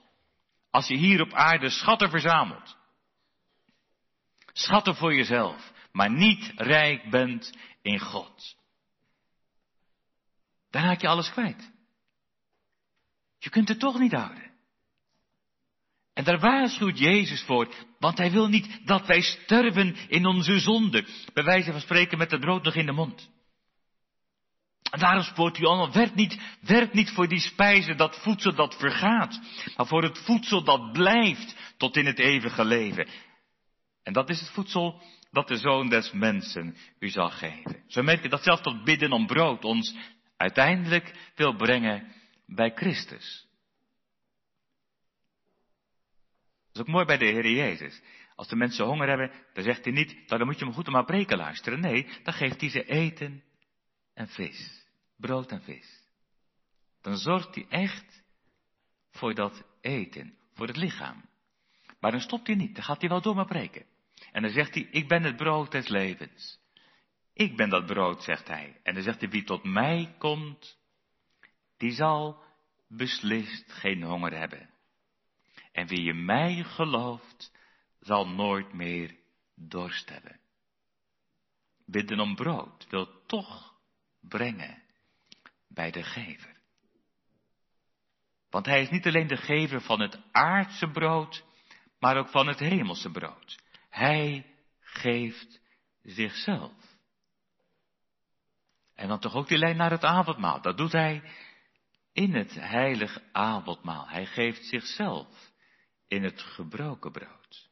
[0.71, 2.77] Als je hier op aarde schatten verzamelt.
[4.53, 8.55] Schatten voor jezelf maar niet rijk bent in God.
[10.69, 11.71] Dan raak je alles kwijt.
[13.37, 14.51] Je kunt het toch niet houden.
[16.13, 21.07] En daar waarschuwt Jezus voor, want hij wil niet dat wij sterven in onze zonde,
[21.33, 23.31] bij wijze van spreken met het brood nog in de mond.
[24.91, 28.75] En daarom spoort hij allemaal, werk niet, werk niet voor die spijzen, dat voedsel dat
[28.77, 29.39] vergaat,
[29.75, 33.07] maar voor het voedsel dat blijft tot in het eeuwige leven.
[34.03, 35.01] En dat is het voedsel
[35.33, 37.83] dat de Zoon des Mensen u zal geven.
[37.87, 39.95] Zo merk je dat zelfs tot bidden om brood ons
[40.37, 42.13] uiteindelijk wil brengen
[42.45, 43.47] bij Christus.
[46.71, 48.01] Dat is ook mooi bij de Heer Jezus.
[48.35, 50.87] Als de mensen honger hebben, dan zegt hij niet, nou, dan moet je hem goed
[50.87, 51.79] om maar preken luisteren.
[51.79, 53.43] Nee, dan geeft hij ze eten
[54.13, 54.87] en vis.
[55.17, 56.01] Brood en vis.
[57.01, 58.23] Dan zorgt hij echt
[59.11, 61.29] voor dat eten, voor het lichaam.
[61.99, 63.85] Maar dan stopt hij niet, dan gaat hij wel door maar preken.
[64.31, 66.61] En dan zegt hij, ik ben het brood des levens.
[67.33, 68.79] Ik ben dat brood, zegt hij.
[68.83, 70.77] En dan zegt hij, wie tot mij komt,
[71.77, 72.43] die zal
[72.87, 74.69] beslist geen honger hebben.
[75.71, 77.51] En wie in mij gelooft,
[77.99, 79.15] zal nooit meer
[79.55, 80.39] dorst hebben.
[81.85, 83.73] Bidden om brood wil toch
[84.19, 84.83] brengen
[85.67, 86.61] bij de gever.
[88.49, 91.43] Want hij is niet alleen de gever van het aardse brood,
[91.99, 93.62] maar ook van het hemelse brood.
[93.93, 94.45] Hij
[94.79, 95.61] geeft
[96.01, 96.97] zichzelf.
[98.95, 100.61] En dan toch ook die lijn naar het avondmaal.
[100.61, 101.23] Dat doet hij
[102.13, 104.07] in het heilige avondmaal.
[104.07, 105.51] Hij geeft zichzelf
[106.07, 107.69] in het gebroken brood.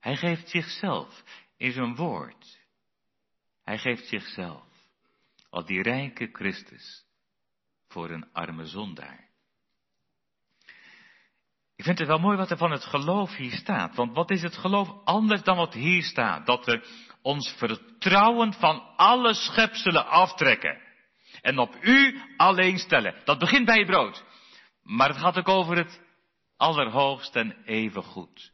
[0.00, 1.22] Hij geeft zichzelf
[1.56, 2.60] in zijn woord.
[3.62, 4.66] Hij geeft zichzelf
[5.50, 7.04] als die rijke Christus
[7.88, 9.25] voor een arme zondaar.
[11.76, 13.94] Ik vind het wel mooi wat er van het geloof hier staat.
[13.94, 16.46] Want wat is het geloof anders dan wat hier staat?
[16.46, 16.86] Dat we
[17.22, 20.80] ons vertrouwen van alle schepselen aftrekken.
[21.42, 23.14] En op u alleen stellen.
[23.24, 24.24] Dat begint bij het brood.
[24.82, 26.00] Maar het gaat ook over het
[26.56, 28.52] allerhoogst en even goed.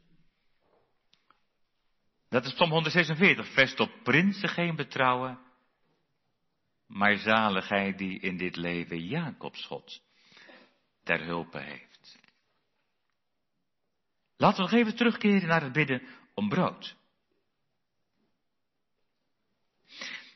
[2.29, 3.53] Dat is Psalm 146.
[3.53, 5.39] Vest op prinsen geen betrouwen.
[6.87, 10.01] Maar zaligheid die in dit leven Jacobs God
[11.03, 11.92] ter hulpe heeft.
[14.43, 16.01] Laten we nog even terugkeren naar het bidden
[16.33, 16.95] om brood.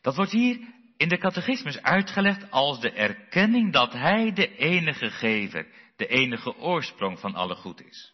[0.01, 5.67] Dat wordt hier in de catechismus uitgelegd als de erkenning dat Hij de enige gever,
[5.95, 8.13] de enige oorsprong van alle goed is.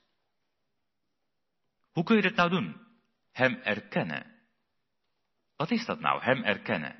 [1.91, 2.81] Hoe kun je dat nou doen?
[3.31, 4.31] Hem erkennen.
[5.55, 6.95] Wat is dat nou, hem erkennen?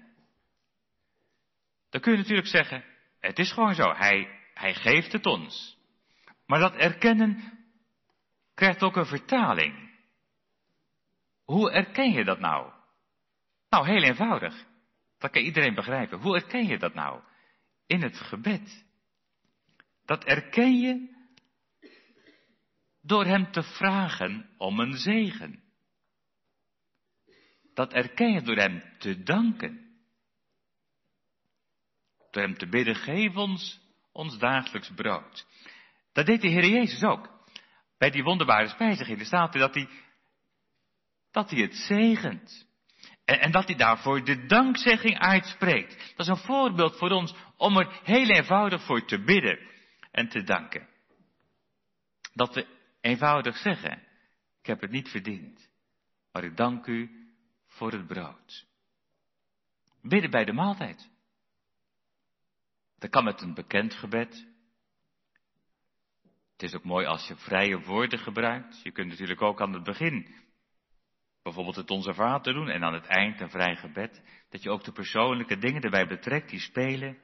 [1.89, 2.83] Dan kun je natuurlijk zeggen,
[3.19, 5.77] het is gewoon zo, hij, hij geeft het ons.
[6.45, 7.62] Maar dat erkennen
[8.53, 9.91] krijgt ook een vertaling.
[11.43, 12.71] Hoe erken je dat nou?
[13.69, 14.65] Nou, heel eenvoudig.
[15.17, 16.19] Dat kan iedereen begrijpen.
[16.19, 17.23] Hoe erken je dat nou?
[17.85, 18.85] In het gebed.
[20.05, 21.15] Dat erken je
[23.01, 25.63] door hem te vragen om een zegen.
[27.73, 29.97] Dat erken je door hem te danken.
[32.31, 35.45] Door hem te bidden, geef ons ons dagelijks brood.
[36.11, 37.42] Dat deed de Heer Jezus ook
[38.03, 39.89] bij die wonderbare spijziging, staat er dat hij,
[41.31, 42.67] dat hij het zegent.
[43.25, 46.13] En, en dat hij daarvoor de dankzegging uitspreekt.
[46.15, 49.59] Dat is een voorbeeld voor ons om er heel eenvoudig voor te bidden
[50.11, 50.87] en te danken.
[52.33, 52.67] Dat we
[53.01, 54.03] eenvoudig zeggen,
[54.59, 55.69] ik heb het niet verdiend,
[56.31, 57.27] maar ik dank u
[57.67, 58.65] voor het brood.
[60.01, 61.09] Bidden bij de maaltijd.
[62.97, 64.47] Dat kan met een bekend gebed.
[66.53, 68.81] Het is ook mooi als je vrije woorden gebruikt.
[68.83, 70.41] Je kunt natuurlijk ook aan het begin
[71.43, 74.23] bijvoorbeeld het Onze Vader doen en aan het eind een vrij gebed.
[74.49, 77.17] Dat je ook de persoonlijke dingen erbij betrekt die spelen.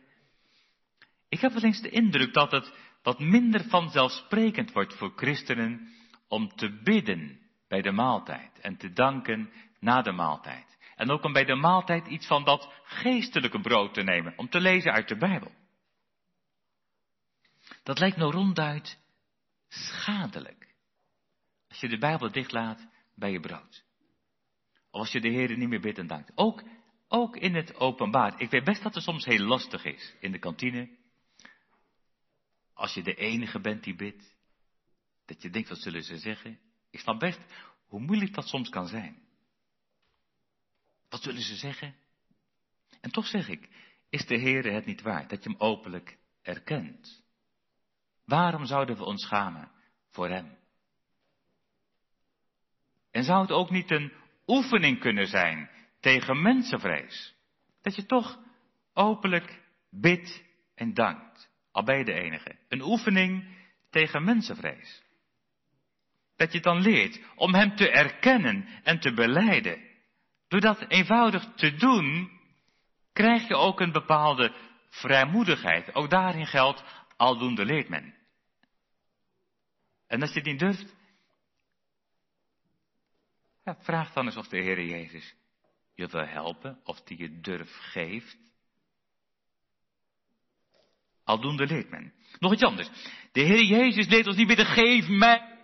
[1.29, 5.89] Ik heb wel eens de indruk dat het wat minder vanzelfsprekend wordt voor christenen
[6.27, 10.77] om te bidden bij de maaltijd en te danken na de maaltijd.
[10.95, 14.59] En ook om bij de maaltijd iets van dat geestelijke brood te nemen, om te
[14.59, 15.51] lezen uit de Bijbel.
[17.83, 18.99] Dat lijkt nou ronduit
[19.69, 20.75] schadelijk.
[21.67, 23.83] Als je de Bijbel dichtlaat bij je brood.
[24.91, 26.31] Of als je de Heer niet meer bidt en dankt.
[26.35, 26.63] Ook,
[27.07, 28.41] ook in het openbaar.
[28.41, 30.97] Ik weet best dat het soms heel lastig is in de kantine.
[32.73, 34.37] Als je de enige bent die bidt.
[35.25, 36.59] Dat je denkt, wat zullen ze zeggen?
[36.89, 37.39] Ik snap best
[37.85, 39.27] hoe moeilijk dat soms kan zijn.
[41.09, 41.95] Wat zullen ze zeggen?
[43.01, 43.69] En toch zeg ik,
[44.09, 47.23] is de Heer het niet waard dat je hem openlijk erkent?
[48.29, 49.71] Waarom zouden we ons schamen
[50.09, 50.57] voor Hem?
[53.11, 54.13] En zou het ook niet een
[54.47, 57.35] oefening kunnen zijn tegen mensenvrees?
[57.81, 58.39] Dat je toch
[58.93, 60.43] openlijk bidt
[60.75, 62.55] en dankt, al bij de enige.
[62.67, 63.57] Een oefening
[63.89, 65.03] tegen mensenvrees.
[66.35, 69.87] Dat je dan leert om Hem te erkennen en te beleiden.
[70.47, 72.31] Door dat eenvoudig te doen,
[73.13, 74.53] krijg je ook een bepaalde
[74.89, 75.95] vrijmoedigheid.
[75.95, 76.83] Ook daarin geldt,
[77.17, 78.17] aldoende leert men.
[80.09, 80.95] En als je het niet durft,
[83.63, 85.35] ja, vraag dan eens of de Heer Jezus
[85.93, 88.37] je wil helpen, of die je durf geeft.
[91.23, 92.13] Aldoende leert men.
[92.39, 92.89] Nog iets anders.
[93.31, 95.59] De Heer Jezus leert ons niet bidden, geef mij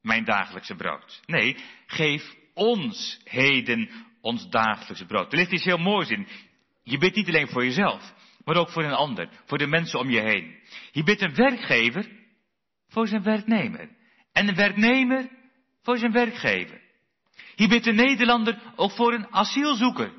[0.00, 1.20] mijn dagelijkse brood.
[1.26, 5.32] Nee, geef ons heden ons dagelijkse brood.
[5.32, 6.28] Er ligt iets heel moois in.
[6.82, 10.10] Je bidt niet alleen voor jezelf, maar ook voor een ander, voor de mensen om
[10.10, 10.60] je heen.
[10.92, 12.19] Je bidt een werkgever
[12.90, 13.88] voor zijn werknemer.
[14.32, 15.28] En een werknemer
[15.82, 16.80] voor zijn werkgever.
[17.54, 20.12] Hier bidt een Nederlander ook voor een asielzoeker.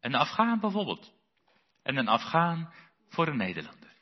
[0.00, 1.12] Een Afghaan bijvoorbeeld.
[1.82, 2.72] En een Afghaan
[3.08, 3.92] voor een Nederlander.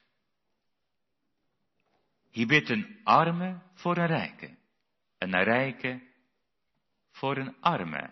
[2.31, 4.57] Hier bidt een arme voor een rijke.
[5.19, 6.03] En een rijke
[7.11, 8.11] voor een arme.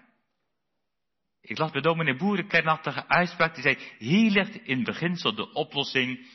[1.41, 6.27] Ik las bij dominee Boeren kernachtige uitspraak die zei, hier ligt in beginsel de oplossing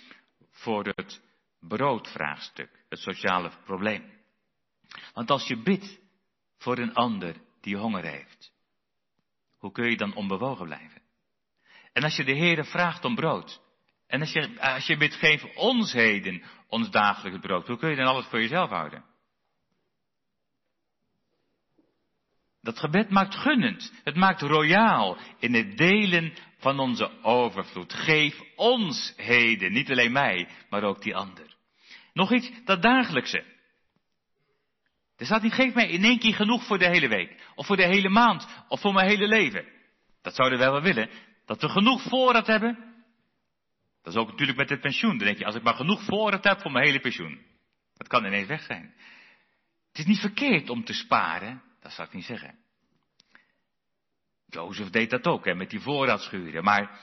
[0.51, 1.21] voor het
[1.67, 4.11] broodvraagstuk, het sociale probleem.
[5.13, 5.99] Want als je bidt
[6.57, 8.53] voor een ander die honger heeft,
[9.57, 11.01] hoe kun je dan onbewogen blijven?
[11.93, 13.61] En als je de Heere vraagt om brood,
[14.07, 17.95] en als je, als je bidt, geef ons heden ons dagelijks brood, hoe kun je
[17.95, 19.05] dan alles voor jezelf houden?
[22.61, 27.93] Dat gebed maakt gunnend, het maakt royaal in het delen van onze overvloed.
[27.93, 31.52] Geef ons heden, niet alleen mij, maar ook die ander.
[32.13, 33.43] Nog iets, dat dagelijkse.
[35.15, 37.51] Er staat niet, geef mij in één keer genoeg voor de hele week.
[37.55, 38.47] Of voor de hele maand.
[38.67, 39.65] Of voor mijn hele leven.
[40.21, 41.09] Dat zouden wij wel willen.
[41.45, 42.93] Dat we genoeg voorraad hebben.
[44.01, 45.17] Dat is ook natuurlijk met het pensioen.
[45.17, 47.45] Dan denk je, als ik maar genoeg voorraad heb voor mijn hele pensioen.
[47.93, 48.93] Dat kan ineens weg zijn.
[49.87, 51.63] Het is niet verkeerd om te sparen.
[51.79, 52.55] Dat zou ik niet zeggen.
[54.45, 56.63] Jozef deed dat ook, hè, met die voorraadschuren.
[56.63, 56.99] Maar,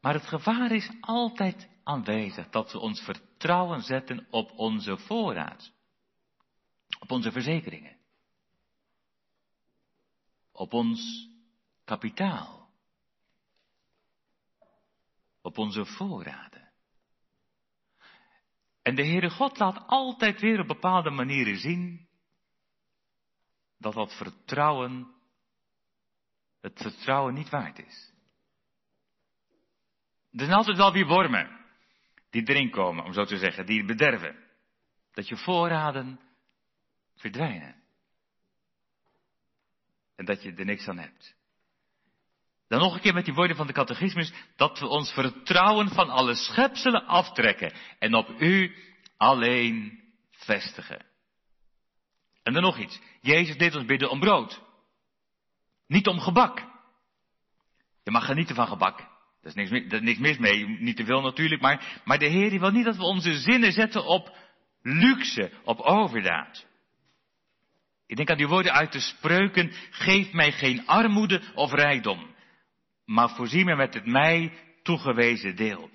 [0.00, 5.72] maar het gevaar is altijd aanwezig dat we ons vertrouwen zetten op onze voorraad.
[6.98, 7.96] Op onze verzekeringen.
[10.52, 11.28] Op ons
[11.84, 12.68] kapitaal.
[15.42, 16.72] Op onze voorraden.
[18.82, 22.08] En de Heere God laat altijd weer op bepaalde manieren zien
[23.78, 25.14] dat dat vertrouwen
[26.60, 28.12] het vertrouwen niet waard is.
[30.30, 31.63] Er zijn altijd wel weer wormen
[32.34, 34.36] die erin komen, om zo te zeggen, die bederven.
[35.12, 36.20] Dat je voorraden
[37.16, 37.82] verdwijnen.
[40.16, 41.34] En dat je er niks aan hebt.
[42.68, 46.10] Dan nog een keer met die woorden van de catechismus, dat we ons vertrouwen van
[46.10, 48.74] alle schepselen aftrekken en op u
[49.16, 51.06] alleen vestigen.
[52.42, 53.00] En dan nog iets.
[53.20, 54.62] Jezus deed ons bidden om brood.
[55.86, 56.64] Niet om gebak.
[58.02, 59.13] Je mag genieten van gebak.
[59.44, 62.70] Er is niks, niks mis mee, niet te veel natuurlijk, maar, maar de Heer wil
[62.70, 64.36] niet dat we onze zinnen zetten op
[64.82, 66.66] luxe, op overdaad.
[68.06, 72.34] Ik denk aan die woorden uit de spreuken, geef mij geen armoede of rijkdom,
[73.04, 75.90] maar voorzie me met het mij toegewezen deel.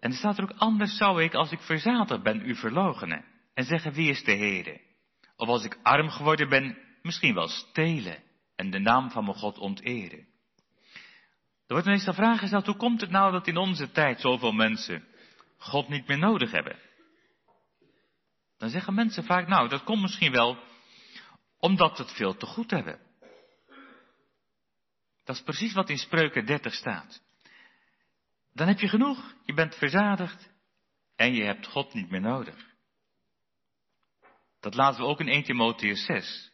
[0.00, 3.64] En er staat er ook, anders zou ik, als ik verzadigd ben, u verlogenen en
[3.64, 4.80] zeggen, wie is de Heere?
[5.36, 8.22] Of als ik arm geworden ben, misschien wel stelen
[8.56, 10.30] en de naam van mijn God onteren.
[11.66, 15.04] Er wordt de vraag gesteld, hoe komt het nou dat in onze tijd zoveel mensen
[15.58, 16.78] God niet meer nodig hebben?
[18.58, 20.58] Dan zeggen mensen vaak, nou, dat komt misschien wel
[21.58, 23.00] omdat we het veel te goed hebben.
[25.24, 27.22] Dat is precies wat in Spreuken 30 staat.
[28.52, 30.50] Dan heb je genoeg, je bent verzadigd
[31.16, 32.70] en je hebt God niet meer nodig.
[34.60, 36.51] Dat laten we ook in 1 Timotheus 6.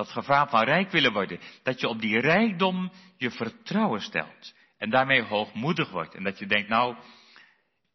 [0.00, 1.40] Dat gevaar van rijk willen worden.
[1.62, 4.54] Dat je op die rijkdom je vertrouwen stelt.
[4.78, 6.14] En daarmee hoogmoedig wordt.
[6.14, 6.96] En dat je denkt, nou,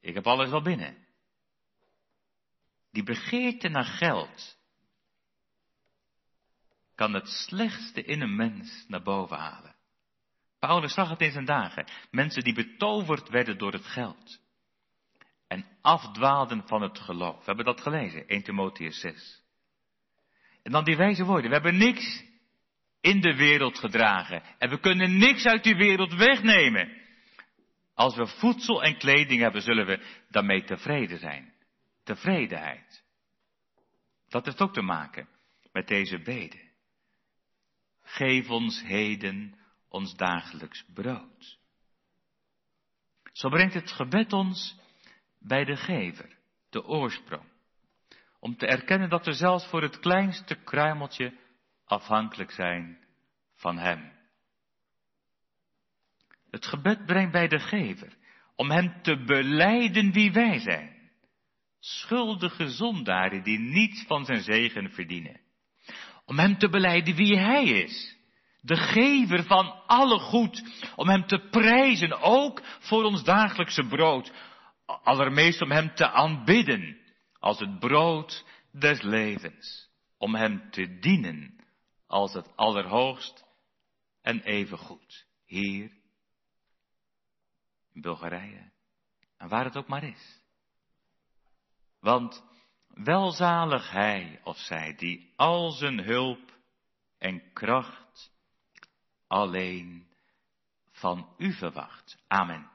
[0.01, 0.97] ik heb alles wel binnen.
[2.91, 4.57] Die begeerte naar geld
[6.95, 9.75] kan het slechtste in een mens naar boven halen.
[10.59, 11.87] Paulus zag het in zijn dagen.
[12.11, 14.39] Mensen die betoverd werden door het geld.
[15.47, 17.37] En afdwaalden van het geloof.
[17.37, 19.44] We hebben dat gelezen, 1 Timotheus 6.
[20.65, 21.47] En dan die wijze woorden.
[21.47, 22.23] We hebben niks
[23.01, 24.43] in de wereld gedragen.
[24.57, 27.01] En we kunnen niks uit die wereld wegnemen.
[27.93, 31.53] Als we voedsel en kleding hebben, zullen we daarmee tevreden zijn.
[32.03, 33.03] Tevredenheid.
[34.27, 35.27] Dat heeft ook te maken
[35.71, 36.71] met deze beden.
[38.01, 39.59] Geef ons heden
[39.89, 41.59] ons dagelijks brood.
[43.31, 44.79] Zo brengt het gebed ons
[45.39, 46.37] bij de gever,
[46.69, 47.53] de oorsprong.
[48.45, 51.33] Om te erkennen dat we zelfs voor het kleinste kruimeltje
[51.85, 52.97] afhankelijk zijn
[53.55, 54.11] van Hem.
[56.51, 58.17] Het gebed brengt bij de gever
[58.55, 61.11] om Hem te beleiden wie wij zijn.
[61.79, 65.39] Schuldige zondaren die niets van zijn zegen verdienen.
[66.25, 68.17] Om Hem te beleiden wie Hij is.
[68.61, 70.63] De gever van alle goed.
[70.95, 74.31] Om Hem te prijzen, ook voor ons dagelijkse brood.
[74.85, 77.03] Allermeest om Hem te aanbidden
[77.45, 81.65] als het brood des levens, om Hem te dienen
[82.07, 83.45] als het allerhoogst
[84.21, 85.91] en evengoed, hier
[87.93, 88.71] in Bulgarije
[89.37, 90.41] en waar het ook maar is.
[91.99, 92.43] Want
[92.87, 96.57] welzalig hij of zij die al zijn hulp
[97.17, 98.31] en kracht
[99.27, 100.07] alleen
[100.91, 102.17] van u verwacht.
[102.27, 102.71] Amen.